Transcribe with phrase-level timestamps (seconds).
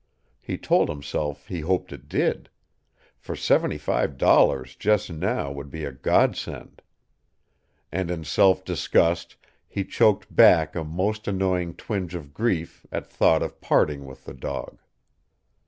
[0.39, 2.49] He told himself he hoped it did.
[3.19, 6.81] For seventy five dollars just now would be a godsend.
[7.91, 9.35] And in self disgust
[9.67, 14.33] he choked back a most annoying twinge of grief at thought of parting with the
[14.33, 14.79] dog.